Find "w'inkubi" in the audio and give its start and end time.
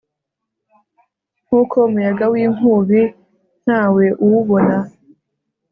2.33-3.01